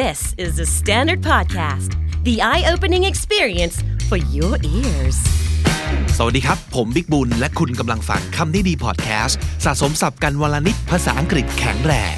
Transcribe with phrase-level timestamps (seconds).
[0.00, 1.90] This is the Standard Podcast,
[2.24, 3.76] the eye opening experience
[4.08, 5.18] for your ears.
[6.16, 12.16] สวัสดีครับ ผมบิ๊กบุญ และคุณกำลังฟังคำนี้ดีพอดแคสต์สะสมสับกันวลนิดภาษาอังกฤษแข็งแรง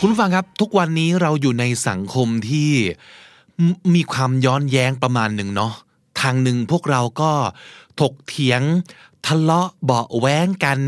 [0.00, 2.70] คุณฟังครับ ทุกวันนี้เราอยู่ในสังคมที่
[3.94, 5.74] มีความย้อนแย้งประมาณหนึ่งเนาะ
[6.20, 7.32] ทางหนึ่งพวกเราก็
[8.00, 8.62] ถกเถียง
[9.26, 10.78] ทะเลาะเบาแว้งกัน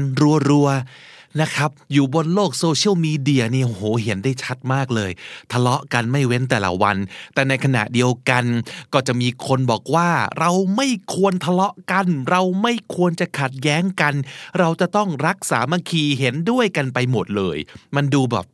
[0.48, 5.10] รัวๆนะครับ อยู่บนโลกโซเชียลมีเดียนี่โหเห็นได้ชัดมากเลย
[5.52, 6.96] ทะเลาะกันไม่เว้นแต่ละวัน
[7.34, 8.44] แต่ในขณะเดียวกัน
[8.92, 14.14] ก็จะมีคนบอกว่า เราไม่ควรทะเลาะกัน เราไม่ควรจะขัดแย้งกัน
[14.58, 17.58] เราจะต้องรักสามัคคีเห็นด้วยกันไปหมดเลย
[17.96, 18.46] มันดูแบบ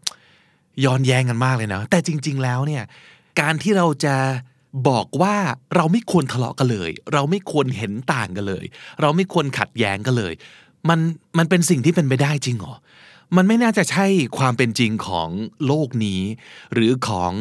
[0.85, 2.85] ย้อนแย้งกันมากเลยนะแต่จริง ๆ แล้วเนี่ย
[3.41, 4.15] การที่เราจะ
[4.89, 5.37] บอกว่า
[5.77, 8.65] เราไม่ควรทะเลาะกันเลย เราไม่ควรเห็นต่างกันเลย
[9.01, 10.33] เราไม่ควรขัดแย้งกันเลย
[10.89, 11.01] มัน
[11.39, 12.75] มันเป็นสิ่งที่เป็นไปได้จริงเหรอ
[13.37, 14.07] มันไม่น่าจะใช่
[14.39, 15.29] ความเป็นจริงของ
[15.67, 16.23] โลกนี้
[16.73, 17.33] หรือของ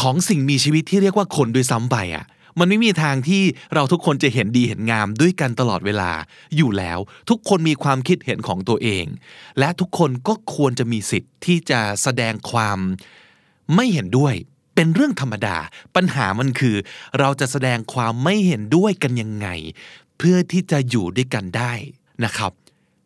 [0.00, 2.26] ของสิ่งมีชีวิตที่เรียกว่าคนด้วยซ้ำไปอะ
[2.58, 3.42] มันไม่มีทางที่
[3.74, 6.10] เราทุกคนจะเห็นดีเห็นงามด้วยกันตลอดเวลา
[6.56, 6.98] อยู่แล้ว
[7.28, 9.04] ทุกคนมีความคิดเห็นของตัวเอง
[9.58, 12.78] และทุกคนก็ควรจะมีสิทธิ์ที่จะแสดงความ
[13.74, 14.34] ไม่เห็นด้วย
[14.80, 15.56] เป็นเรื่องธรรมดา
[15.96, 16.76] ปัญหามันคือ
[17.18, 19.48] เราจะแสดงความไม่เห็นด้วยกันยังไง
[20.18, 21.72] เพื่อที่จะอยู่ด้วยกันได้
[22.24, 22.52] นะครับ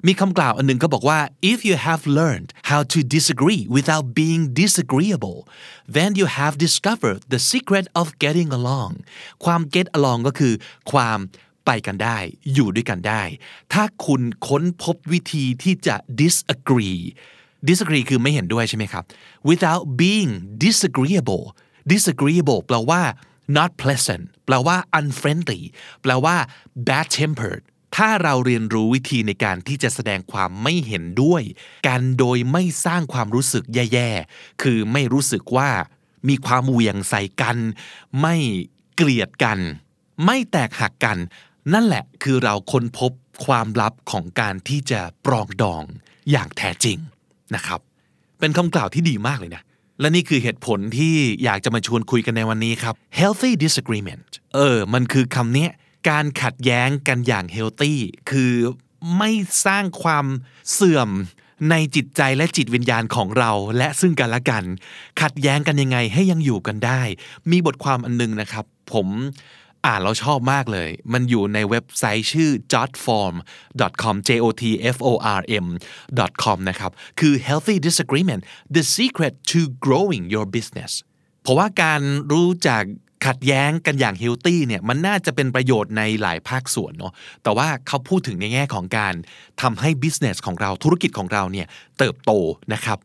[0.06, 1.20] มีคำกล่าวอันหนึงก็บอกว่า
[1.51, 5.39] if you have learned how to disagree without being disagreeable
[5.97, 8.92] then you have discovered the secret of getting along
[9.45, 10.55] ความ get along ก็คือ
[10.92, 11.19] ความ
[11.67, 12.19] ไปกันได้
[12.55, 13.23] อยู่ด้วยกันได้
[13.73, 17.01] ถ้าคุณค้นพบวิธีที่จะ disagree
[17.69, 19.05] disagree คือไม่เห็นด้วยใช่ไหมครับ
[19.49, 20.33] without being
[20.65, 21.45] disagreeable
[21.93, 23.03] disagreeable แปลว่า
[23.57, 25.63] not pleasant แปลว่า unfriendly
[26.03, 26.37] แปลว่า
[26.89, 27.63] bad tempered
[27.97, 31.43] ถ้าเราเรียนรู้วิธีในการที่จะแสดงความไม่เห็นด้วย
[31.87, 35.70] กันโดยไม่สร้างความรู้สึกแย่ๆ คือไม่รู้สึกว่า
[36.29, 37.57] มีความเหวี่ยงใส่กัน
[38.20, 38.36] ไม่
[38.95, 39.59] เกลียดกัน
[40.25, 41.19] ไม่แตกหักกัน
[41.73, 43.13] นั่นแหละคือเราค้นพบ
[43.47, 45.85] ความลับของการที่จะปรองดอง
[46.31, 46.98] อย่างแท้จริง
[47.57, 47.80] นะครับ
[48.40, 49.63] เป็นคำกล่าวที่ดีมากเลยนะ
[50.01, 51.14] และนี่คือเหตุผลที่
[51.45, 55.70] อยากจะมาชวนคุยกันในวันนี้ครับ healthy disagreement เออ มันคือคำเนี้ย
[56.11, 57.95] การขัดแย้งกันอย่าง healthy
[58.30, 58.52] คือ
[59.18, 59.30] ไม่
[59.67, 60.27] สร้างความ
[60.73, 61.11] เสื่อม
[61.70, 64.64] ในจิตใจและจิตวิญญาณของเราและซึ่งกันและกัน
[65.23, 67.02] ขัดแย้งกันยังไงให้ยังอยู่กันได้
[67.51, 69.08] มีบทความอันนึงนะครับ ผม
[69.87, 74.63] อ่านแล้วชอบมากเลย มันอยู่ในเว็บไซต์ชื่อ jotform.com j o t
[74.95, 75.67] f o r m
[76.43, 78.42] com นะครับ คือ healthy disagreement
[78.77, 80.92] the secret to growing your business
[81.42, 82.01] เพราะว่าการ
[82.33, 82.83] รู้จัก
[83.27, 89.15] ขัดแย้งกันอย่างเฮลตี้เนี่ยมันน่าจะเป็นประโยชน์ในหลายภาคส่วนเนาะแต่ว่าเขาพูดถึงในแง่ของการ
[89.63, 91.67] ทำให้ business ของเราธุรกิจของเราเนี่ย
[91.98, 92.33] เติบโต
[92.73, 92.98] นะครับ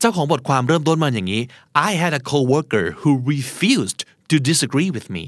[0.00, 1.42] เจ้าของบทความเริ่มต้นมาอย่างนี้
[1.88, 4.00] I had a coworker who refused
[4.30, 5.24] to disagree with me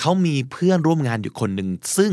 [0.00, 2.12] เขามีเพื่อนร่วมงานอยู่คนหนึ่งซึ่ง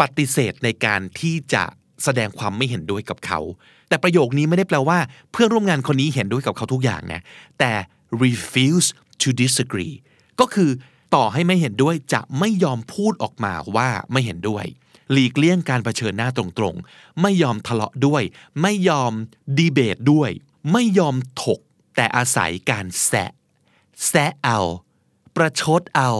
[0.00, 1.64] ปฏิเสธในการที่จะ
[2.04, 3.40] แสดงความไม่เห็นด้วยกับเขา
[3.88, 4.98] แต่ประโยคนี้ไม่ได้แปลว่า
[5.32, 7.22] เพื่อนร่วมงานคนนี้เห็นด้วยกับเขาทุกอย่างนะ
[7.58, 7.72] แต่
[8.24, 8.88] refuse
[9.22, 9.94] to disagree
[10.40, 10.70] ก็คือ
[11.14, 14.64] ต่อให้ไม่เห็นด้วยจะไม่ยอมพูดออกมาว่าไม่เห็นด้วย
[15.12, 18.22] หลีกเลี่ยงการเผชิญหน้าตรงๆ ไม่ยอมทะเลาะด้วย
[18.62, 19.12] ไม่ยอม
[19.58, 20.30] ดีเบตด้วย
[20.72, 21.60] ไม่ยอมถก
[21.96, 23.30] แต่อาศัยการแซะ
[24.08, 24.60] แซะเอา
[25.38, 26.10] ประชดเอา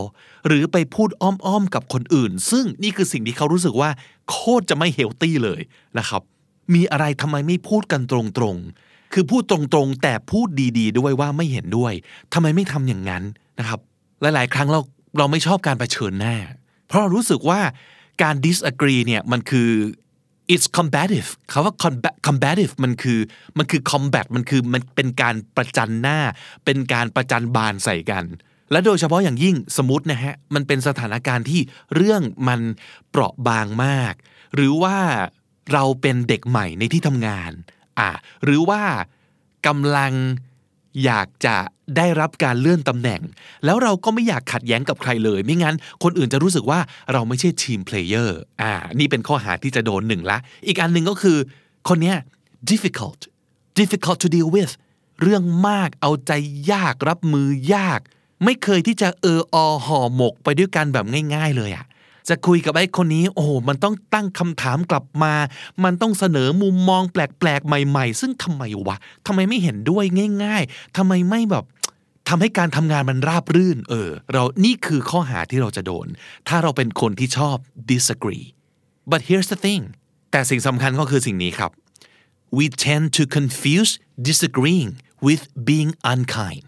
[0.46, 3.90] หรือไปพูดอ้อมๆกับคนอื่น ซึ่งนี่คือสิ่งที่เขารู้สึกว่า
[4.30, 5.60] โคตรจะไม่เฮลตี้เลย
[5.98, 6.22] นะครับ
[6.74, 10.48] มีอะไรทำไมไม่พูดกันตรงๆ คือพูดตรงๆ แต่พูด
[10.78, 11.92] ดีๆ ด้วยว่าไม่เห็นด้วย
[12.32, 13.24] ทำไมไม่ทำอย่างนั้น
[13.58, 13.80] นะครับ
[14.20, 14.80] หลายๆ ครั้งเรา
[15.18, 16.36] เราไม่ชอบการเผชิญหน้า
[16.88, 17.60] เพราะรู้สึกว่า
[18.22, 19.70] การ disagree เนี่ยมันคือ
[20.52, 21.74] it's combative คาว่า
[22.26, 23.20] combative มันคือ
[23.58, 26.18] มันคือ combat มันคือมันเป็นการประจันหน้า
[26.64, 28.24] เป็นการประจันบานใส่กัน
[28.72, 31.60] และโดยเฉพาะอย่างยิ่งสมมตินะฮะมันเป็นสถานการณ์ที่
[31.94, 32.60] เรื่องมัน
[33.10, 34.14] เปราะบางมาก
[34.54, 34.96] หรือว่า
[35.72, 37.52] เราเป็นเด็กใหม่ในที่ทำงาน
[37.98, 38.10] อ่า
[38.44, 38.82] หรือว่า
[39.66, 40.12] กำลัง
[41.04, 41.56] อยากจะ
[41.96, 43.20] ได้รับการเลื่อนตำแหน่ง
[43.64, 46.80] แล้วเราก็ไม่อยากขัดแย้งกับใครเลย ไม่งั้น คนอื่นจะรู้สึกว่า
[47.12, 51.38] เราไม่ใช่ team player อ่านี่เป็นข้อหาที่จะโดนหนึ่งละ อีกอันหนึ่งก็คือ
[51.88, 52.16] คนเนี้ย
[52.70, 53.20] difficult
[53.80, 54.72] difficult to deal with
[55.22, 56.32] เรื่องมากเอาใจ
[56.72, 58.00] ยากรับมือยาก
[58.44, 59.56] ไม่เคยที่จะเอออ
[59.86, 61.04] ห่อหมกไปด้วยกันแบบ
[61.34, 61.86] ง่าย ๆ เลยอะ
[62.28, 65.34] จะคุยกับไอ้คนนี้ โอ้โหมันต้องตั้งคำถามกลับมา
[65.84, 68.96] มันต้องเสนอมุมมองแปลกๆ ใหม่ ๆ ซึ่งทำไมวะ
[69.26, 70.04] ทำไมไม่เห็นด้วย
[70.44, 71.64] ง่าย ๆทำไมไม่แบบ
[72.28, 76.06] ทำให้การทำงานมันราบรื่น เออ เรานี่คือข้อหาที่เราจะโดน
[76.48, 77.56] ถ้าเราเป็นคนที่ชอบ
[77.92, 78.46] disagree
[79.10, 79.82] but here's the thing
[80.30, 81.70] แต่สิ่งสำคัญก็คือสิ่งนี้ครับ
[82.56, 83.92] we tend to confuse
[84.28, 84.90] disagreeing
[85.26, 86.62] with being unkind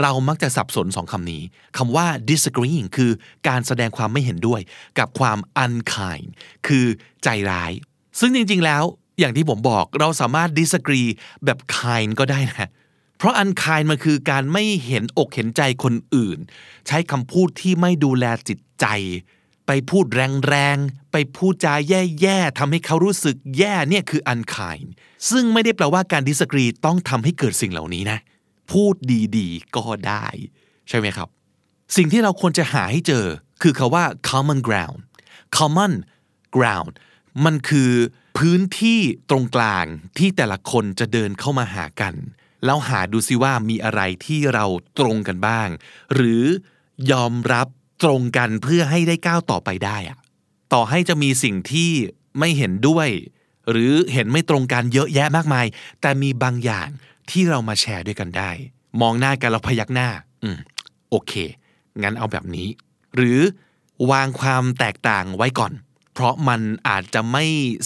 [0.00, 1.42] เรามักจะสับสนสองคำนี้
[1.76, 3.10] คำว่า disagreeing คือ
[3.48, 4.60] การแสดงความไม่เห็นด้วย
[4.98, 6.28] กับความ unkind
[6.66, 6.86] คือ
[7.24, 7.72] ใจร้าย
[8.18, 8.82] ซึ่งจริงๆแล้ว
[9.18, 11.08] อย่างที่ผมบอกเราสามารถ disagree
[11.44, 12.70] แบบ kind ก็ได้นะ
[13.18, 16.38] เพราะ unkind มันคือการไม่เห็นอกเห็นใจคนอื่น
[16.86, 18.86] ใช้คำพูดที่ไม่ดูแลจิตใจ
[19.66, 24.86] ไปพูดแรงๆ ไปพูดจาแย่ๆทำให้เขารู้สึกแย่เนี่ยคือ unkind
[25.30, 28.18] ซึ่งไม่ได้แปลว่าการ disagree ต้องทำให้เกิดสิ่งเหล่านี้นะ
[28.70, 28.94] พูด
[29.36, 30.26] ดีๆ ก็ได้
[30.88, 31.28] ใช่ไหมครับ
[31.96, 33.26] สิ่งที่เราควรจะหาให้เจอ
[33.62, 34.98] คือคาว่า common ground
[35.56, 35.94] common
[36.56, 36.92] ground
[37.44, 37.92] มันคือ
[38.38, 39.00] พื้นที่
[39.30, 39.86] ตรงกลาง
[40.18, 42.14] ที่แต่ละคนจะเดินเข้ามาหากัน
[42.64, 44.64] แล้วหาดูซิว่ามีอะไรที่เรา
[44.98, 45.68] ตรงกันบ้าง
[46.14, 46.44] หรือ
[47.12, 47.66] ยอมรับ
[48.04, 50.18] ตรงกันเพื่อให้ได้ก้าวต่อไปได้อะ
[50.72, 51.90] ต่อให้จะมีสิ่งที่
[52.38, 53.08] ไม่เห็นด้วย
[53.70, 55.66] หรือเห็นไม่ตรงกันเยอะแยะมากมาย
[56.00, 56.88] แต่มีบางอย่าง
[57.30, 58.50] ที่เรามาแชร์ด้วยกันได้
[59.00, 60.08] มองหน้ากันแล้วพยักหน้า
[60.42, 60.56] อืม
[61.10, 61.32] โอเค
[62.02, 62.68] งั้นเอาแบบนี้
[63.16, 63.38] หรือ
[64.10, 65.72] วางความแตกต่างไว้ก่อน
[66.12, 67.44] เพราะมันอาจจะไม่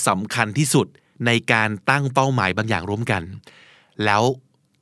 [0.09, 0.87] สำคัญที่สุด
[1.27, 3.23] ในการตั้งเป้าหมายบางอย่างร่วมกัน
[4.05, 4.23] แล้ว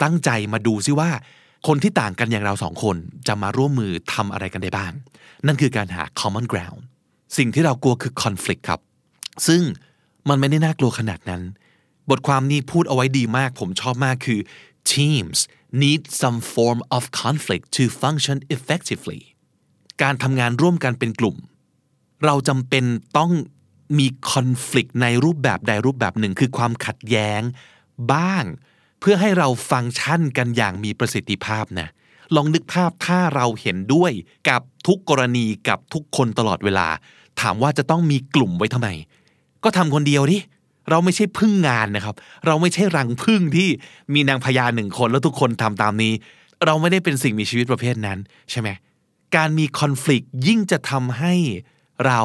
[0.02, 1.10] ตั้งใจมาดูซิว่า
[1.66, 4.92] คนที่ต่างกันอย่างเราสองคนจะมาร่วมมือทำอะไรกันได้บ้าง
[5.46, 6.80] นั่นคือการหา common ground
[7.36, 8.80] สิ่งที่เรากลัวคือ conflict ครับ
[9.46, 9.62] ซึ่ง
[10.28, 11.42] มันไม่ได้น่ากลัวขนาดนั้น
[12.10, 14.40] บทความนี้พูดเอาไว้ดีมาก ผมชอบมากคือ
[14.92, 15.38] teams
[15.82, 19.20] need some form of conflict to function effectively
[20.02, 21.36] การทำงานร่วมกันเป็นกลุ่ม
[22.24, 22.84] เราจำเป็น
[23.18, 23.32] ต้อง
[23.98, 27.40] มี conflict ในรูปแบบใดรูปแบบหนึ่ง คือความขัดแย้ง
[28.12, 28.44] บ้าง
[29.00, 31.88] เพื่อให้เราฟังก์ชันกันอย่างมีประสิทธิภาพนะ
[32.34, 34.12] ลองนึกภาพถ้าเราเห็นด้วย
[34.48, 36.88] กับทุกกรณีกับทุกคนตลอดเวลา
[37.40, 38.88] ถามว่าจะต้องมีกลุ่มไว้ทำไม
[39.64, 40.38] ก็ทำคนเดียวดิ
[40.90, 42.14] เราไม่ใช่พึ่งงานนะครับ
[42.46, 43.68] เราไม่ใช่รังพึ่งที่
[44.14, 46.12] มีนางพญาหนึ่งคนแล้วทุกคนทำตามนี้
[46.64, 48.18] เราไม่ได้เป็นสิ่งมีชีวิตประเภทนั้น
[48.50, 48.68] ใช่ไหม
[49.36, 51.34] การมีคอน FLICT ยิ่งจะทำให้
[52.06, 52.20] เรา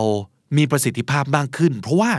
[0.57, 2.13] มีประสิทธิภาพมากขึ้น เพราะว่า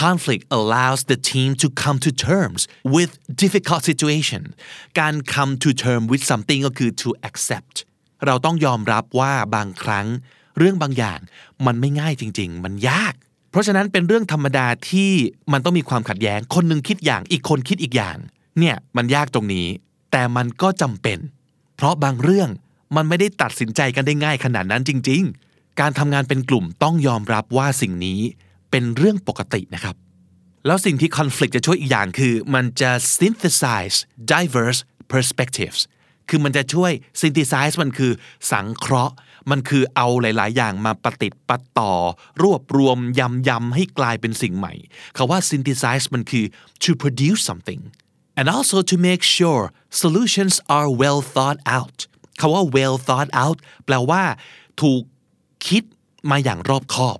[0.00, 2.60] conflict allows the team to come to terms
[2.94, 3.12] with
[3.42, 4.42] difficult situation
[5.00, 7.76] การ come to term with something ก็คือ to accept
[8.26, 10.06] เราต้องยอมรับว่าบางครั้ง
[10.58, 11.20] เรื่องบางอย่าง
[11.66, 13.14] มันไม่ง่ายจริง ๆ มันยาก
[13.54, 15.10] เพราะฉะนั้นเป็นเรื่องธรรมดาที่
[15.52, 18.16] มันต้องมีความขัดแย้ง คนหนึ่งคิดอย่างอีกคนคิดอีกอย่าง
[18.58, 19.66] เนี่ยมันยากตรงนี้
[20.12, 21.18] แต่มันก็จำเป็น
[21.76, 22.48] เพราะบางเรื่อง
[22.96, 28.20] มันไม่ได้ตัดสินใจกันได้ง่ายขนาดนั้นจริง ๆ การทำงานเป็นกลุ่มต้องยอมรับว่าสิ่งนี้
[28.70, 29.96] เป็นเรื่องปกตินะครับ
[30.66, 33.96] แล้วสิ่งที่ conflict จะช่วยอีกอย่างคือมันจะ synthesize
[34.32, 34.80] diverse
[35.12, 35.80] perspectives
[36.28, 38.12] คือมันจะช่วย synthesize มันคือ
[38.50, 39.14] สังเคราะห์
[39.50, 41.92] มันคือเอาหลาย ๆ อย่างมาปฏิติดประต่อ
[42.42, 44.74] รวบรวมยำยำให้กลายเป็นสิ่งใหม่
[45.16, 46.44] คาว่า synthesize มันคือ
[46.82, 47.82] to produce something
[48.38, 49.62] and also to make sure
[50.02, 51.98] solutions are well thought out
[52.40, 54.22] คาว่า well thought out แปลว่า
[54.80, 55.02] ถูก
[55.68, 55.82] คิด
[56.30, 57.18] มาอย่างรอบคอบ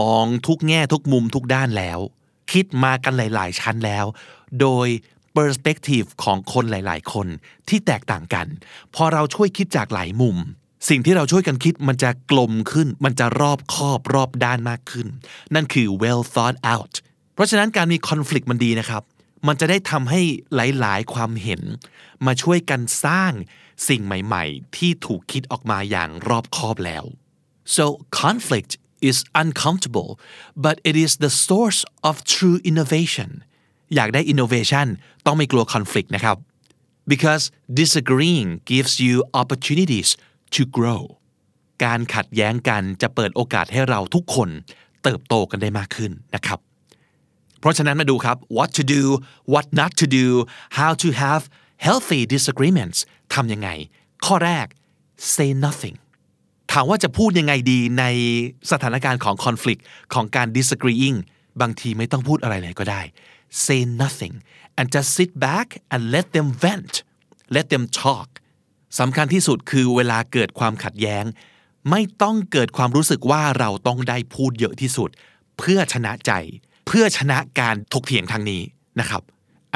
[0.00, 1.98] มองทุกแง่ทุกมุมทุกด้านแล้ว
[2.52, 4.06] คิดมากันหลาย ๆ ชั้นแล้ว
[4.60, 4.88] โดย
[5.36, 7.26] perspective ของคนหลาย ๆ คน
[7.68, 8.46] ที่แตกต่างกัน
[8.94, 10.36] พอเราช่วยคิดจากหลายมุม
[10.88, 15.06] สิ่งที่เราช่วยกันคิดมันจะกลมขึ้น มันจะรอบคอบรอบด้านมากขึ้น
[15.54, 16.94] นั่นคือ well thought out
[17.34, 19.02] เพราะฉะนั้นการมี conflict มันดีนะครับ
[19.46, 20.20] มันจะได้ทำให้
[20.54, 21.62] หลาย ๆ ความเห็น
[22.26, 23.32] มาช่วยกันสร้าง
[23.88, 27.04] สิ่งใหม่ ๆ ที่ถูกคิดออกมาอย่างรอบคอบแล้ว
[27.76, 27.84] so
[28.22, 28.72] conflict
[29.08, 30.10] is uncomfortable
[30.64, 33.30] but it is the source of true innovation
[33.94, 34.86] อยากได้ innovation
[35.26, 36.36] ต้องไม่กลัว conflict นะครับ
[37.12, 37.44] because
[37.80, 40.08] disagreeing gives you opportunities
[40.54, 41.02] to grow
[41.84, 44.48] การขัดแย้งกันจะเปิดโอกาสให้เราทุกคน
[45.02, 46.58] เติบโตกันได้มากขึ้นนะครับ
[47.60, 49.02] เพราะฉะนั้นมาดูครับ what to do
[49.52, 50.26] what not to do
[50.80, 51.42] how to have
[51.86, 52.98] healthy disagreements
[53.34, 53.68] ทำยังไง
[54.26, 54.66] ข้อแรก
[55.34, 55.96] say nothing
[56.72, 58.04] ถามว่าจะพูดยังไงดีใน
[58.70, 59.80] สถานการณ์ของ conflict
[60.14, 61.18] ของการ disagreeing
[61.60, 63.02] บางทีไม่ต้องพูดอะไรเลยก็ได้
[63.64, 64.34] say nothing
[64.78, 66.94] and just sit back and let them vent
[67.56, 68.28] let them talk
[68.98, 71.24] สำคัญที่สุดคือเวลาเกิดความขัดแย้ง
[71.90, 75.10] ไม่ต้องเกิดความรู้สึกว่าเราต้องได้พูดเยอะที่สุด
[75.58, 76.32] เพื่อชนะใจ
[76.86, 78.62] เพื่อชนะการถกเถียงทางนี้
[79.00, 79.22] นะครับ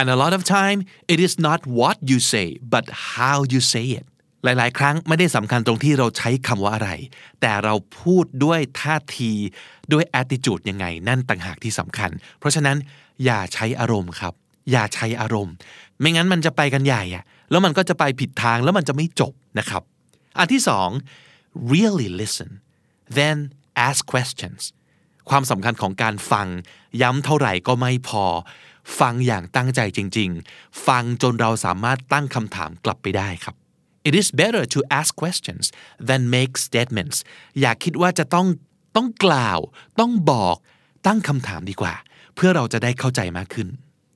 [0.00, 0.78] and a lot of time
[1.12, 4.04] it is not what you say but how you say it
[4.44, 6.90] หลาย ๆ ครั้งไม่ได้สำคัญตรงที่เราใช้คำว่าอะไร
[7.40, 9.32] แต่เราพูดด้วยท่าที
[9.92, 12.76] ด้วย attitude ยังไง นั่นต่างหากที่สำคัญ เพราะฉะนั้น
[13.24, 14.34] อย่าใช้อารมณ์ครับ
[14.70, 15.54] อย่าใช้อารมณ์
[16.00, 19.82] ไม่งั้นมันจะไปกันใหญ่อะ แล้วมันก็จะไปผิดทางแล้วมันจะไม่จบนะครับ
[20.38, 20.88] อันที่สอง
[21.72, 22.50] really listen
[23.18, 23.36] then
[23.88, 24.60] ask questions
[25.30, 26.46] ความสำคัญของการฟัง
[27.02, 28.24] ย้ำเท่าไหร่ก็ไม่พอ
[28.98, 33.54] ฟังอย่างตั้งใจจริง ๆ ฟังจนเราสามารถตั้งคำถามกลับไปได้ครับ
[34.08, 35.64] It is better to ask questions
[36.08, 37.16] than make statements
[37.60, 38.46] อย่าคิดว่าจะต้อง
[38.96, 39.58] ต้องกล่าว
[40.00, 40.56] ต้องบอก
[41.06, 41.94] ตั้งคำถามดีกว่า
[42.34, 43.68] เพื่อเราจะได้เข้าใจมากขึ้น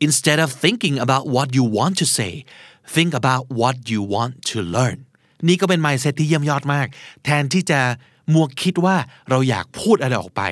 [0.09, 2.33] Instead of thinking about what you want to say
[2.95, 4.99] think about what you want to learn
[5.49, 6.87] นี่ก็เป็น mindset ที่เยี่ยมยอดมาก
[7.25, 7.81] แทนที่จะ
[8.35, 8.97] มัวคิดว่า
[9.31, 10.43] เราอยากพูดอะไรออกไป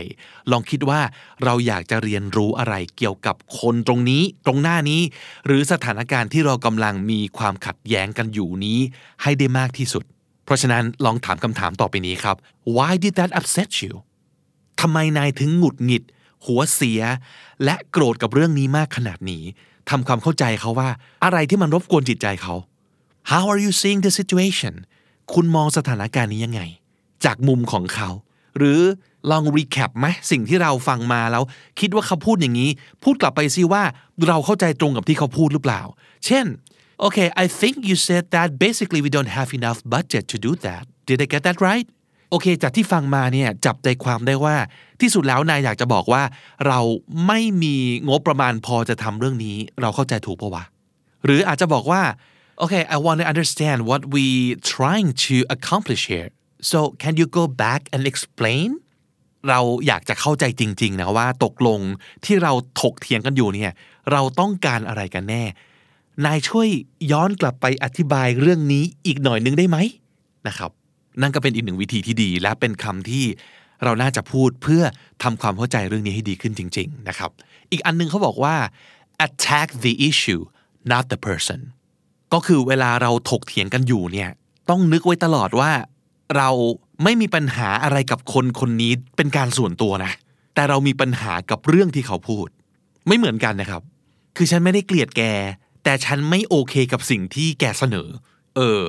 [0.50, 1.00] ลองคิดว่า
[1.44, 5.00] เราอยากจะเรียนรู้อะไรเกี่ยวกับคนตรงนี้ ตรงหน้านี้
[5.46, 8.78] หรือสถานการณ์ที่เรากำลังมีความขัดแย้งกันอยู่นี้
[9.22, 10.04] ให้ได้มากที่สุด
[10.44, 12.36] เพราะฉะนั้นลองถามคำถามต่อไปนี้ครับ
[12.76, 13.94] Why did that upset you
[14.80, 16.02] ทำไมนายถึงหงุดหงิด
[16.46, 17.00] หัวเสีย
[17.64, 19.44] และโกรธกับเรื่องนี้มากขนาดนี้
[19.90, 20.88] ทำความเข้าใจเขาว่า
[21.24, 22.54] อะไรที่มันรบกวนจิตใจเขา
[23.32, 24.74] How are you seeing the situation
[25.32, 26.62] คุณมองสถานการณ์นี้ยังไง
[27.24, 28.10] จากมุมของเขา
[28.58, 28.80] หรือ
[29.30, 31.44] ลองรีแคปไหมสิ่งที่เราฟังมาแล้ว
[31.80, 32.70] คิดว่าเขาพูดอย่างนี้
[33.04, 33.82] พูดกลับไปซิว่า
[34.28, 35.82] เราเข้าใจตรงกับที่เขาพูดหรือเปล่า
[36.26, 36.46] เช่น
[37.04, 40.84] Okay I think you said that basically we don't have enough budget to do that
[41.08, 41.86] did I get that right
[42.34, 44.56] โอเค จากที่ฟังมาเนี่ยจับใจความได้ว่า
[45.00, 46.22] ที่สุดแล้วนายอยากจะบอกว่า
[46.66, 46.80] เรา
[47.26, 47.76] ไม่มี
[48.08, 50.64] งบประมาณพอจะทำเรื่องนี้ เราเข้าใจถูกปะวะ
[51.24, 52.02] หรืออาจจะบอกว่า
[52.62, 54.26] okay I want to understand what we
[54.74, 56.30] trying to accomplish here
[56.70, 58.68] so can you go back and explain
[59.48, 61.80] เราอยากจะเข้าใจจริง ๆ นะว่าตกลง
[62.24, 63.72] ที่เราถกเถียงกันอยู่เนี่ย
[64.12, 65.44] เราต้องการอะไรกันแน่
[66.24, 66.68] นายช่วย
[67.12, 69.76] ย้อนกลับไปอธิบายเรื่องนี้อีกหน่อยนึงได้ไหม
[70.48, 70.72] นะครับ
[71.22, 73.24] นั่นก็เป็นอีกหนึ่งวิธีที่ดี และเป็นคำที่
[73.84, 74.82] เราน่าจะพูดเพื่อ
[75.22, 77.30] ทำความเข้าใจเรื่องนี้ให้ดีขึ้นจริง ๆ นะครับ
[77.70, 78.54] อีกอันนึงเขาบอกว่า
[79.26, 80.42] attack the issue
[80.92, 81.60] not the person
[82.32, 84.30] ก็คือเวลาเราถกเถียงกันอยู่เนี่ย
[84.70, 85.72] ต้องนึกไว้ตลอดว่า
[86.36, 86.50] เรา
[87.04, 90.12] ไม่มีปัญหาอะไรกับคนคนนี้เป็นการส่วนตัวนะ
[90.54, 92.48] แต่เรามีปัญหากับเรื่องที่เขาพูด
[93.06, 93.82] ไม่เหมือนกันนะครับ
[94.36, 95.22] คือฉันไม่ได้เกลียดแก
[95.84, 98.08] แต่ฉันไม่โอเคกับสิ่งที่แกเสนอ
[98.56, 98.80] เออ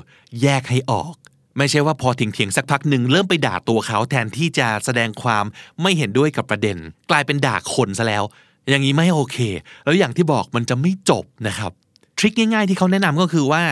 [0.42, 1.14] แยกให้ออก
[1.58, 5.46] ไม่ใช่ว่าพอเถียงๆสักพักหนึ่งเริ่มไปด่าตัวเขาแทนที่จะแสดงความ
[5.82, 6.78] ไม่เห็นด้วยกับประเด็น
[7.10, 8.24] กลายเป็นด่าคนซะแล้ว
[8.70, 9.38] อย่างนี้ไม่โอเค
[9.86, 11.72] แล้วอย่างที่บอกมันจะไม่จบนะครับ
[12.18, 13.64] ทริคง่ายๆที่เขาแนะนำก็คือว่า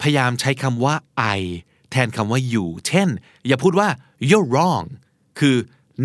[0.00, 0.94] พยายามใช้คำว่า
[1.38, 1.40] I
[1.90, 3.08] แทนคำว่า you เช่น
[3.46, 3.88] อย่าพูดว่า
[4.28, 4.84] you're wrong
[5.38, 5.56] คือ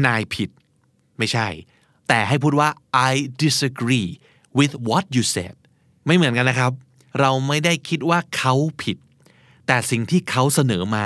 [0.06, 0.50] นายผิด
[1.18, 1.48] ไม่ใช่
[2.08, 2.70] แต่ให้พูดว่า
[3.10, 3.12] I
[3.44, 4.10] disagree
[4.60, 5.56] with what you said
[6.06, 6.72] ไม่เหมือนกันนะครับ
[7.20, 8.54] เราไม่ได้คิดว่าเขา
[8.84, 8.98] ผิด
[9.68, 11.06] แต่สิ่งที่เขาเสนอมา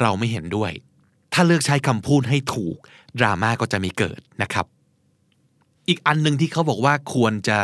[0.00, 0.72] เราไม่เห็นด้วย
[1.32, 2.76] ถ้าเลือกใช้คำพูดให้ถูก
[3.18, 4.66] ดราม่าก็จะมีเกิดนะครับ
[5.88, 7.58] อีกอันหนึ่งที่เขาบอกว่าควรจะ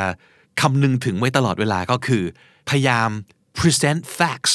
[0.61, 2.25] คำนึงถึงไว้ตลอดเวลาก็คือ
[2.69, 3.11] พยายาม
[3.59, 4.55] present facts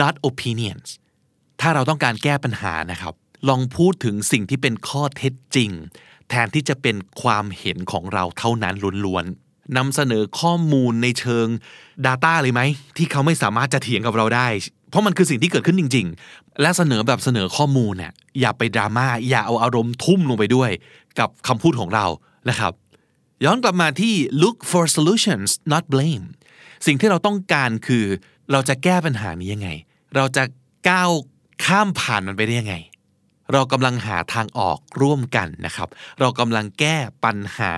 [0.00, 0.88] not opinions
[1.60, 3.14] ถ้าเราต้องการแก้ปัญหานะครับ
[3.48, 5.70] ลองพูดถึงสิ่งที่เป็นข้อเท็จจริง
[6.28, 8.74] แทนที่จะเป็นความเห็นของเราเท่านั้น
[9.04, 11.46] ล้วนๆนำเสนอข้อมูลในเชิง
[12.06, 12.60] Data เลยไหม
[12.96, 14.48] ที่เขาไม่สามารถจะเถียงกับเราได้
[14.90, 20.70] เพราะมันคือสิ่งที่เกิดขึ้นจริง ๆ และเสนอแบบเสนอข้อมูลเนี่ยอย่าไปดราม่าอย่าเอาอารมณ์ทุ่มลงไปด้วย
[21.18, 22.06] กับคำพูดของเรา
[22.48, 22.72] นะครับ
[23.44, 26.24] ย้อนกลับมาที่ look for solutions not blame
[26.86, 28.04] สิ่งที่เราต้องการคือ
[28.52, 29.68] เราจะแก้ปัญหานี้ยังไง
[30.16, 30.44] เราจะ
[30.88, 31.10] ก้าว
[31.64, 32.76] ข้ามผ่านมันไปได้ยังไง
[33.52, 35.88] เรากำลังหาทางออกร่วมกันนะครับ
[36.20, 37.72] เรากำลังแก้ปัญหา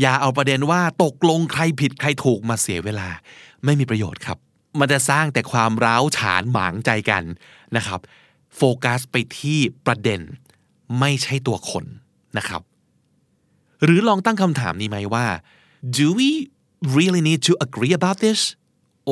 [0.00, 3.08] อย่าเอาประเด็นว่าตกลงใครผิดใครถูกมาเสียเวลา
[3.64, 4.38] ไม่มีประโยชน์ครับ
[4.80, 7.22] มันจะสร้างแต่ความร้าวฉานหมางใจกัน
[7.76, 8.00] นะครับ
[8.56, 10.20] โฟกัสไปที่ประเด็น
[11.00, 11.84] ไม่ใช่ตัวคน
[12.38, 12.62] นะครับ
[13.84, 15.26] หรือลองตั้งคำถามนี้ไหมว่า
[15.96, 16.30] do we
[16.96, 18.40] really need to agree about this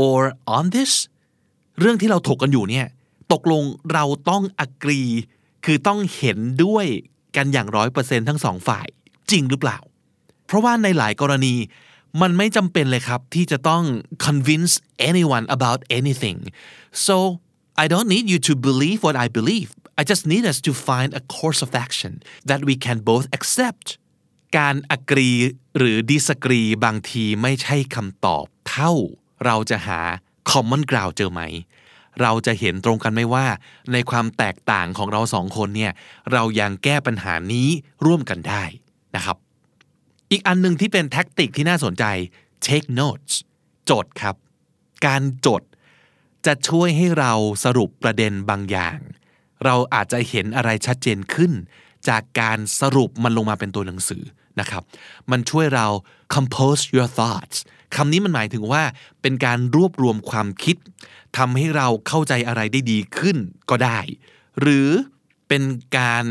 [0.03, 0.19] or
[0.57, 0.93] on this
[1.79, 2.87] เรื่องที่เราถกกันอยู่เนี่ย
[3.33, 5.13] ตกลงเราต้อง agree
[5.65, 6.87] คือต้องเห็นด้วย
[7.37, 8.87] กันอย่างร้อยเปอร์เซ็นทั้งสองฝ่าย
[9.31, 9.79] จริงหรือเปล่า
[10.47, 11.55] เพราะว่าในหลายกรณี
[12.23, 13.83] มันไม่จำเป็นเลยครับที่จะต้อง
[14.27, 14.73] convince
[15.11, 16.39] anyone about anything
[17.07, 17.17] so
[17.83, 21.11] I don't need you to believe what I believe I just need us to find
[21.21, 22.13] a course of action
[22.49, 23.87] that we can both accept
[24.59, 25.41] การ agree
[25.79, 28.93] หรือ disagree บางทีไม่ใช่คำตอบเท่า
[29.45, 30.01] เราจะหา
[30.51, 31.43] common ground เจอไหม
[32.23, 33.47] เราจะเห็นตรงกันไหมว่า
[33.93, 35.93] ในความแตกต่างของเราสองคนเนี่ย
[36.33, 37.69] เรายังแก้ปัญหานี้
[38.05, 38.65] ร่วมกันได้
[39.17, 39.37] นะครับ
[40.35, 42.05] อีกอันหนึ่งที่เป็นแท็กติกที่น่าสนใจ
[42.67, 43.35] take notes
[43.91, 44.37] จดครับ
[45.07, 45.63] การจด
[46.47, 47.33] จะช่วยให้เรา
[47.65, 48.99] สรุปประเด็นบางอย่าง
[49.65, 51.53] เราอาจจะเห็นอะไรชัดเจนขึ้น
[52.09, 54.23] จากการสรุปมันลงมาเป็นตัวหนังสือ
[54.61, 54.83] นะครับ
[55.31, 55.87] มันช่วยเรา
[56.35, 57.57] compose your thoughts
[57.97, 58.83] คำนี้มันหมายถึงว่า
[59.23, 60.77] เป็นการรวบรวมความคิด
[61.37, 63.37] ทำให้เราเข้าใจอะไรได้ดีขึ้น
[63.71, 63.99] ก็ได้
[64.61, 64.89] หรือ
[65.49, 65.63] เป็น
[65.99, 66.27] การ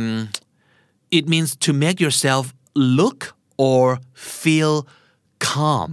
[1.18, 2.44] it means to make yourself
[3.00, 3.20] look
[3.58, 3.84] or
[4.42, 4.76] feel
[5.40, 5.90] calm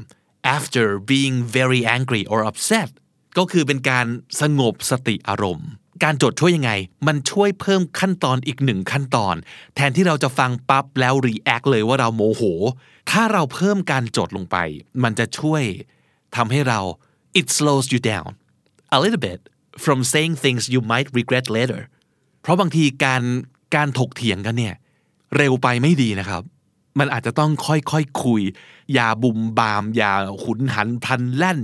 [0.56, 2.90] after being very angry or upset
[3.38, 4.06] ก็คือเป็นการ
[4.40, 5.68] สงบสติอารมณ์
[6.04, 6.72] การจดช่วยยังไง
[7.06, 9.34] มันช่วยเพิ่มขั้นตอนอีกหนึ่งขั้นตอน
[9.74, 12.42] แทนที่เราจะฟังปั๊บแล้ว react เลยว่าเราโมโห
[13.10, 14.56] ถ้าเราเพิ่มการจดลงไป
[15.02, 15.62] มันจะช่วย
[16.36, 16.80] ทำให้เรา
[17.40, 18.30] it slows you down
[18.96, 19.40] a little bit
[19.84, 21.80] from saying things you might regret later
[22.42, 23.22] เพราะบางทีการ
[23.76, 24.74] การถกเถียงกันเนี่ย
[25.36, 26.42] เร็วไปไม่ดีนะครับ
[26.98, 28.42] มันอาจจะต้องค่อยๆคคุย
[28.94, 31.60] อย่าบุมบาม อย่าหุนหันพลันแล่น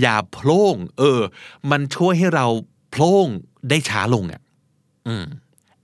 [0.00, 1.20] อย่าโพล่ง เออ
[1.70, 2.46] มันช่วยให้เรา
[2.90, 3.28] โพล่ง
[3.68, 4.40] ได้ช้าลงอะ
[5.08, 5.24] อืม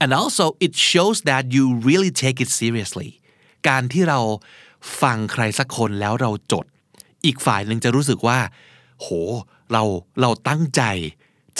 [0.03, 3.09] and also it shows that you really take it seriously
[3.67, 4.19] การที่เรา
[5.01, 6.65] ฟังใครสักคนแล้วเราจด
[7.25, 8.39] อีกฝ่ายหนึ่งจะรู้สึกว่า
[8.99, 9.07] โห
[9.71, 9.83] เรา
[10.21, 10.81] เราตั้งใจ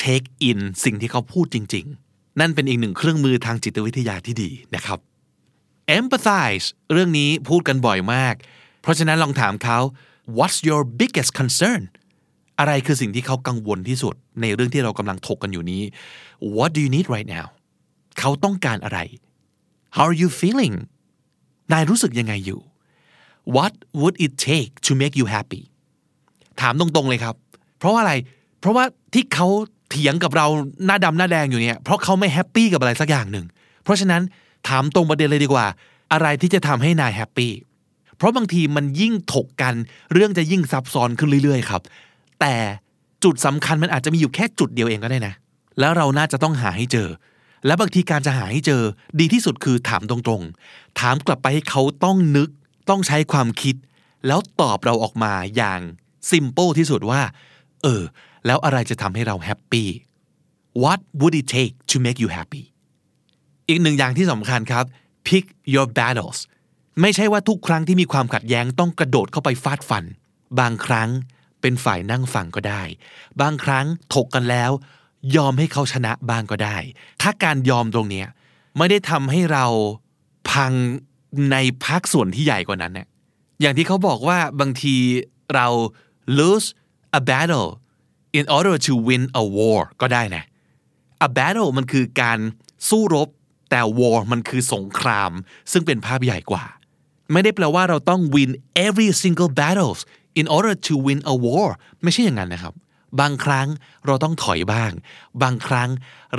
[0.01, 4.99] take in สิ่งที่เขาพูดจริง ๆ นั่นเป็นอีกหนึ่งเครื่องมือทางจิตวิทยาที่ดีนะครับ
[5.99, 8.35] empathize เรื่องนี้พูดกันบ่อยมาก
[8.81, 9.79] เพราะฉะนั้นลองถามเขา
[10.37, 11.81] what's your biggest concern
[12.59, 15.81] อะไรคือสิ่งที่เขากังวลที่สุด ในเรื่องที่เรากำลังถกกันอยู่นี้
[16.55, 17.47] what do you need right now
[18.19, 18.99] เขาต้องการอะไร
[19.95, 20.75] how are you feeling
[21.71, 22.59] นายรู้สึกยังไงอยู่
[23.55, 25.61] what would it take to make you happy
[26.61, 27.35] ถามตรงๆเลยครับ
[27.79, 28.13] เพราะว่าอะไร
[28.59, 29.47] เพราะว่าที่เขา
[29.89, 30.47] เถียงกับเรา
[30.85, 33.45] หน้าดำหน้าแดงอยู่เนี่ย เพราะเขาไม่ happy กับอะไรสักอย่างหนึ่ง
[33.83, 34.21] เพราะฉะนั้น
[34.67, 35.65] ถามตรงประเด็นเลยดีกว่า
[36.13, 37.53] อะไรที่จะทำให้นาย happy
[38.17, 39.73] เพราะบางทีมันยิ่งถกกัน
[40.13, 41.81] เรื่องจะยิ่งซับซ้อนขึ้นเรื่อยๆครับ
[42.41, 42.55] แต่
[43.23, 45.33] จุดสำคัญมันอาจจะมีอยู่แค่จุดเดียวเองก็ได้นะ
[45.79, 47.09] แล้วเราน่าจะต้องหาให้เจอ
[47.65, 48.81] และบางทีการจะหาให้เจอ
[49.19, 52.49] ดีที่สุดคือถามตรงๆ ถามกลับไปให้เขาต้องนึก
[52.89, 53.75] ต้องใช้ความคิด
[54.27, 55.79] แล้วตอบเราออกมาอย่าง
[56.29, 57.21] ซิมเ l ิลที่สุดว่า
[57.83, 58.03] เออ
[58.45, 59.89] แล้วอะไรจะทำให้เรา happy
[60.83, 62.63] What would it take to make you happy
[63.67, 64.85] อีกหนึ่งอย่างที่สำคัญครับ
[65.27, 66.39] pick your battles
[67.01, 70.03] ไม่ใช่ว่าทุกครั้งที่มีความขัดแย้งต้องกระโดดเข้าไปฟาดฟัน
[70.59, 71.09] บางครั้ง
[71.61, 72.83] เป็นฝ่ายนั่งฟังก็ได้
[73.41, 74.71] บางครั้งถกกันแล้ว
[75.35, 76.77] ยอมให้เขาชนะบ้างก็ได้
[77.21, 78.23] ถ้าการยอมตรงนี้
[78.77, 79.65] ไม่ได้ทำให้เรา
[80.49, 80.71] พัง
[81.51, 83.07] ในภาคส่วนที่ใหญ่กว่านั้นเนี่ย
[83.61, 84.95] อย่างที่เขาบอกว่าบางที
[85.53, 85.67] เรา
[86.37, 86.67] lose
[87.19, 87.69] a battle
[88.37, 90.43] in order to win a war ก็ได้นะ
[91.27, 92.39] a battle มันคือการ
[92.89, 93.29] สู้รบ
[93.75, 95.31] แต่ war มันคือสงคราม
[95.71, 96.65] ซึ่งเป็นภาพใหญ่กว่า
[97.31, 98.51] ไม่ได้แปลว่าเราต้อง win
[98.85, 99.99] every single battles
[100.39, 101.67] in order to win a war
[102.03, 102.73] ไม่ใช่อย่างนั้นนะครับ
[103.19, 103.67] บางครั้ง
[104.05, 104.91] เราต้องถอยบ้าง
[105.43, 105.89] บางครั้ง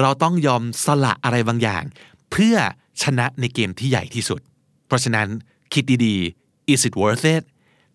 [0.00, 1.84] เราต้องยอมสละอะไรบางอย่าง
[2.30, 2.56] เพื่อ
[3.02, 4.40] ชนะในเกมที่ใหญ่ที่สุด
[4.86, 5.28] เพราะฉะนั้น
[5.72, 7.42] คิดดีๆ is it worth it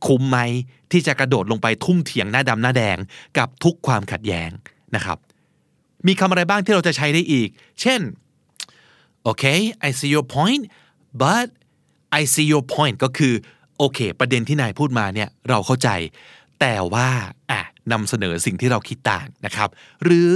[0.06, 0.38] คุ้มไหม
[0.92, 2.98] ที่จะกระโดดลงไปทุ่มเถียงหน้าดำหน้าแดง
[3.38, 4.50] กับทุกความขัดแย้ง
[4.96, 5.18] นะครับ
[6.08, 7.50] มีคำอะไรบ้างที่เราจะใช้ได้อีก
[7.82, 8.02] เช่น
[9.30, 10.64] okay I see your point
[11.24, 11.48] but
[12.20, 13.34] I see your point ก็คือ
[13.78, 15.90] โอเค ประเด็นที่นายพูดมาเนี่ยเราเข้าใจ
[16.60, 17.10] แต่ว่า
[17.52, 19.70] อะนำเสนอสิ่งที่เราคิดต่างนะครับ
[20.04, 20.32] หรือ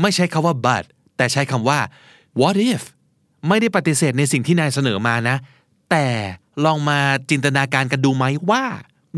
[0.00, 0.84] ไม่ใช้คาว่า but
[1.16, 1.78] แต่ใช้คำว่า
[2.40, 2.82] what if
[3.48, 5.36] ไม่ได้ปฏิเสธในสิ่งที่นายเสนอมานะ
[5.90, 6.06] แต่
[6.64, 6.98] ลองมา
[7.30, 8.64] จินตนาการกันดูไหมว่า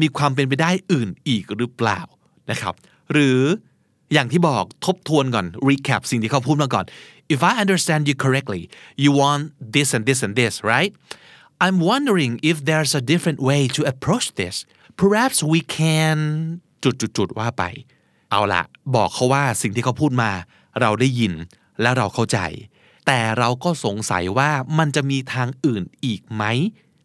[0.01, 2.01] มีความเป็นไปได้อื่นอีกหรือเปล่า
[2.51, 2.75] นะครับ
[3.13, 3.41] หรือ
[4.13, 6.85] อย่างที่บอกทบทวนก่อน recap สิ่งที่เขาพูดมาก่อน
[7.35, 8.63] if I understand you correctly
[9.03, 9.43] you want
[9.75, 10.93] this and this and this right
[11.65, 14.57] I'm wondering if there's a different way to approach this
[15.03, 16.19] perhaps we can
[16.83, 17.65] จุดๆว่าไป
[18.31, 18.63] เอาละ
[18.95, 20.31] บอกเขาว่าสิ่งที่เขาพูดมา
[20.81, 21.33] เราได้ยิน
[21.81, 22.39] และเราเข้าใจ
[23.07, 26.45] แต่เราก็สงสัยว่ามันจะมีทางอื่นอีกไหม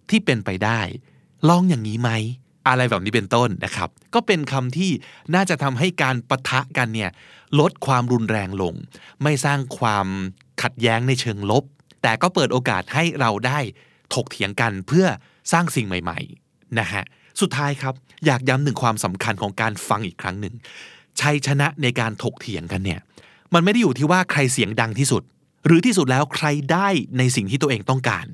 [0.09, 0.81] ที่เป็นไปได้
[1.49, 2.09] ลองอย่างนี้ไหม
[2.67, 4.91] อะไรแบบนี้เป็นต้นนะครับ ก็เป็นคำที่
[5.35, 7.11] น่าจะทำให้การปะทะกันเนี่ย
[7.59, 8.73] ลดความรุนแรงลง
[9.23, 10.07] ไม่สร้างความ
[10.61, 11.63] ขัดแย้งในเชิงลบ
[12.01, 13.59] แต่ก็เปิดโอกาสให้เราได้
[14.13, 15.07] ถกเถียงกันเพื่อ
[15.51, 17.03] สร้างสิ่งใหม่ๆนะฮะ
[17.41, 17.93] สุดท้ายครับ
[18.25, 20.53] อยากย้ำถึงความสำคัญของการฟังอีกครั้งหนึ่ง
[21.19, 22.99] ชัยชนะในการถกเถียงกันเนี่ย
[23.53, 25.23] มันไม่ได้อยู่ที่ว่าใครเสียงดังที่สุด
[25.65, 28.25] หรือที่สุดแล้วใครได้ในสิ่งที่ตัวเองต้องการ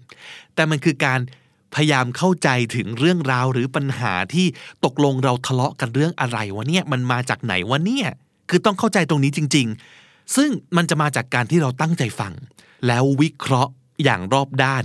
[0.55, 1.19] แต่มันคือการ
[1.75, 4.45] พยายามเข้าใจถึงเรื่องราวหรือปัญหาที่
[4.85, 8.07] ตกลงเราทะเลาะกันเรื่องอะไรวะเนี่ยมันมาจากไหนวะเนี่ย
[8.49, 9.67] คือต้องเข้าใจตรงนี้จริง
[10.01, 12.33] ๆ ซึ่งมันจะมาจากการที่เราตั้งใจฟัง
[12.87, 13.71] แล้ววิเคราะห์
[14.03, 14.83] อย่างรอบด้าน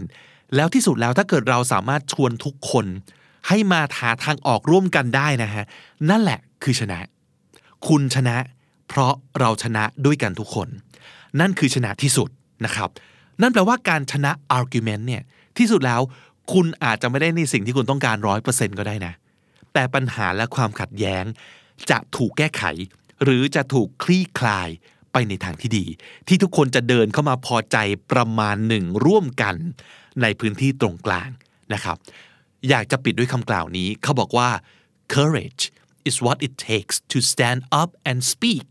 [0.56, 2.86] แล้วที่สุดแล้วถ้าเกิดเราสามารถชวนทุกคน
[3.48, 5.64] ให้มาหาทางออกร่วมกันได้นะฮะ
[6.10, 6.98] นั่นแหละคือชนะ
[7.88, 8.36] คุณชนะ
[8.88, 10.68] เพราะเราชนะด้วยกันทุกคน
[11.40, 12.28] นั่นคือชนะที่สุด
[12.64, 12.88] นะครับ
[13.40, 15.22] นั่นแปลว่าการชนะ argument เนี่ย
[15.58, 16.00] ที่สุดแล้ว
[16.52, 19.14] คุณอาจจะไม่ได้ในสิ่งที่คุณต้องการร้อยเปอร์เซ็นก็ได้นะ
[19.72, 21.24] แต่ปัญหาและความขัดแย้ง
[21.90, 22.64] จะถูกแก้ไข
[23.24, 24.68] หรือจะถูกคลี่คลาย
[25.12, 25.86] ไปในทางที่ดี
[26.28, 27.76] ที่ทุกคนจะเดินเข้ามาพอใจ
[28.12, 29.54] ประมาณหนึ่งร่วมกัน
[30.22, 31.30] ในพื้นที่ตรงกลาง
[31.74, 31.96] นะครับ
[32.68, 34.50] อยากจะปิดด้วยคำกล่าวนี้เขาบอกว่า
[35.14, 35.64] courage
[36.08, 38.68] is what it takes to stand up and speak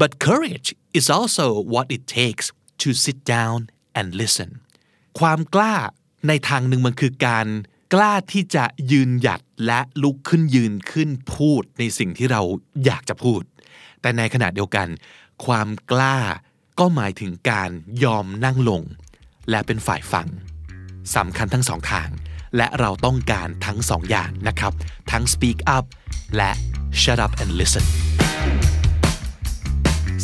[0.00, 2.46] but courage is also what it takes
[2.82, 3.58] to sit down
[3.98, 4.50] and listen
[5.18, 5.76] ความกล้า
[6.28, 7.46] ในทางหนึ่งมันคือการ
[7.94, 12.42] กล้าที่จะยืนหยัดและลุกขึ้นยืนขึ้นพูดในสิ่งที่เรา
[12.84, 13.42] อยากจะพูด
[14.00, 14.88] แต่ในขณะเดียวกัน
[15.44, 16.16] ความกล้า
[16.78, 17.70] ก็หมายถึงการ
[18.04, 18.82] ยอมนั่งลง
[19.50, 20.28] และเป็นฝ่ายฟัง
[21.16, 22.08] สำคัญทั้งสองทาง
[22.56, 24.72] และเราต้องการทั้งสองอย่างนะครับ
[25.12, 25.84] ทั้ง speak up
[26.36, 26.50] และ
[27.02, 27.84] shut up and listen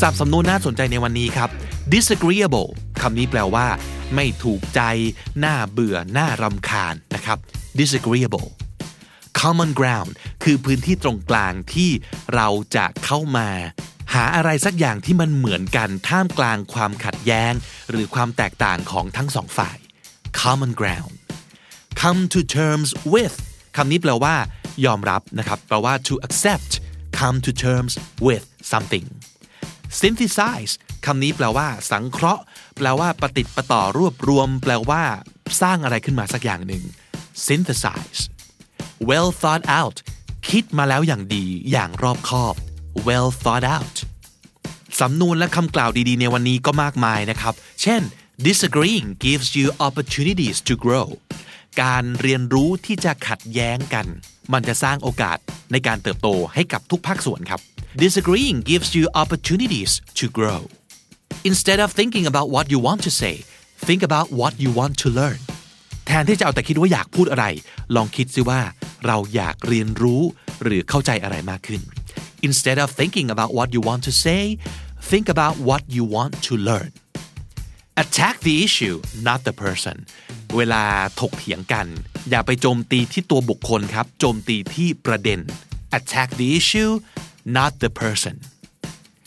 [0.00, 1.50] สับสำนวนน่าสนใจในวันนี้ครับ
[1.92, 2.68] disagreeable
[3.00, 3.66] คำนี้แปลว่า
[4.14, 4.80] ไม่ถูกใจ
[5.44, 7.38] น่าเบื่อน่ารำคาญนะครับ
[7.80, 8.48] disagreeable
[9.40, 10.12] common ground
[10.44, 11.90] คือพื้นที่ตรงกลางที่
[12.34, 13.48] เราจะเข้ามา
[14.14, 17.52] หาอะไรสักอย่างที่มันเหมือนกันท่ามกลางความขัดแย้ง
[17.90, 19.76] หรือความแตกต่างของทั้งสองฝ่าย
[20.40, 21.14] common ground
[22.00, 23.36] come to terms with
[23.76, 24.34] คำนี้แปลว่า
[24.86, 26.72] ยอมรับนะครับแปลว่า to accept
[27.18, 27.92] come to terms
[28.26, 29.06] with something
[30.00, 30.72] synthesize
[31.06, 32.42] คำนี้แปลว่า สังเคราะห์
[32.80, 35.02] แปลว่าประติดประต่อรวบรวม แปลว่า
[35.60, 36.84] สร้างอะไรขึ้นมาสักอย่างหนึ่ง
[37.46, 38.20] synthesize
[39.08, 39.96] well thought out
[40.48, 42.54] คิดมาแล้วอย่างดีอย่างรอบคอบ
[43.06, 43.96] well thought out
[45.00, 48.02] สำนวนและคำกล่าวดีๆ ในวันนี้ก็มากมายนะครับ เช่น
[48.46, 51.08] disagreeing gives you opportunities to grow
[51.82, 54.06] การเรียนรู้ที่จะขัดแย้งกัน
[54.52, 55.38] มันจะสร้างโอกาส
[55.72, 57.60] ในการเติบโตให้กับทุกภาคส่วนครับ
[58.02, 60.62] disagreeing gives you opportunities to grow
[61.50, 63.34] instead of thinking about what you want to say
[63.88, 65.40] think about what you want to learn
[66.06, 67.44] แทนที่จะเอาแต่คิดว่าอยากพูดอะไร
[67.96, 68.60] ลองคิดซิว่า
[69.06, 70.22] เราอยากเรียนรู้
[70.62, 71.82] หรือเข้าใจอะไรมากขึ้น
[72.48, 74.42] instead of thinking about what you want to say
[75.10, 76.90] think about what you want to learn
[78.02, 78.96] attack the issue
[79.28, 79.96] not the person
[80.56, 80.84] เวลา
[81.20, 81.86] ถกเถียงกัน
[82.30, 85.40] อย่าไปโจมตีที่ตัวบุคคลครับ โจมตีที่ประเด็น
[85.98, 86.92] attack the issue
[87.56, 88.34] not the person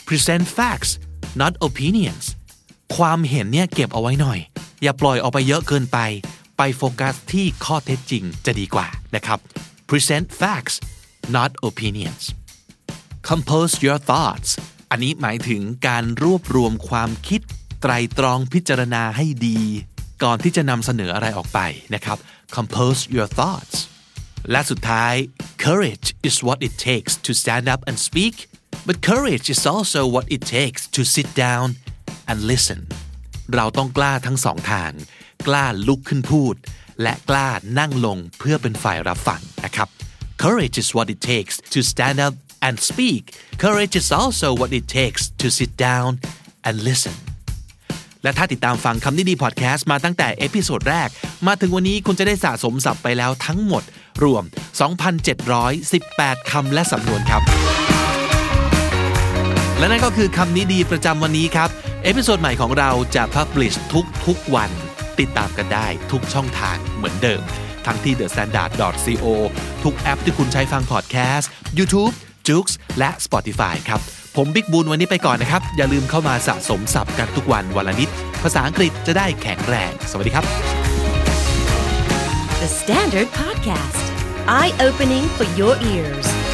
[0.07, 0.91] present facts
[1.41, 2.25] not opinions
[2.95, 4.39] ความเห็นเนี่ยเก็บเอาไว้หน่อย
[4.83, 5.99] อย่าปล่อยออกไปเยอะเกินไป
[6.57, 9.39] ไปโฟกัสที่ข้อเท็จจริงจะดีกว่านะครับ
[9.89, 10.75] present facts
[11.35, 12.23] not opinions
[13.29, 14.49] compose your thoughts
[14.91, 17.41] อันนี้หมายถึงการรวบรวมความคิด
[17.81, 19.59] ไตรตรองพิจารณาให้ดี
[20.23, 21.59] ก่อนที่จะนำเสนออะไรออกไป
[21.93, 22.17] นะครับ
[22.55, 23.77] compose your thoughts
[24.51, 25.13] และสุดท้าย
[25.65, 28.35] courage is what it takes to stand up and speak
[28.87, 31.65] but courage is also what it takes to sit down
[32.29, 32.79] and listen
[33.55, 34.91] เราต้องกล้าทั้งสองทาง
[35.47, 36.55] กล้าลุกขึ้นพูด
[37.01, 39.87] และกล้านั่งลงเพื่อเป็นฝ่ายรับฟังนะครับ
[40.43, 42.33] courage is what it takes to stand up
[42.67, 43.23] and speak
[43.63, 46.09] courage is also what it takes to sit down
[46.67, 47.15] and listen
[48.23, 51.09] และถ้าติดตามฟังคำนี้ดีพอดแคสต์มาตั้งแต่ episode แรก
[51.47, 53.83] มาถึงวันนี้คุณจะได้สะสมศัพท์ไปแล้วทั้งหมด
[54.23, 54.43] รวม
[55.67, 57.43] 2,718 คำและสำนวนครับ
[59.77, 61.69] และนั่นก็คือคำนี้ดีประจำวันนี้ครับ
[62.03, 64.71] episode ใหม่ของเราจะ publish ทุกทุกวัน
[65.19, 67.41] ติดตามกันได้ทุกช่องทางเหมือนเดิม
[67.85, 69.25] ทั้งที่ thestandard.co
[69.83, 72.13] ทุกแอปที่คุณใช้ฟังพอดแคสต์ YouTube
[72.47, 72.65] j o o x
[72.99, 74.01] และ Spotify ครับ
[74.35, 78.09] ผมบิ๊กบูลวันนี้ไปก่อนนะครับ อย่าลืมเข้ามาสะสมศัพท์กันทุกวันวันละนิด
[78.43, 80.45] ภาษาอังกฤษจะได้แข็งแรง สวัสดีครับ
[82.61, 84.05] The Standard Podcast,
[84.47, 86.52] eye opening for your ears.